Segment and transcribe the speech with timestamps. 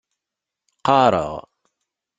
[0.77, 1.33] Qqaṛeɣ.